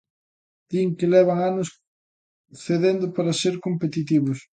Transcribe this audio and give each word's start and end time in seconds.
Din 0.69 0.89
que 0.97 1.11
levan 1.15 1.39
anos 1.49 1.69
cedendo 2.65 3.05
para 3.15 3.37
ser 3.41 3.55
competitivos. 3.65 4.39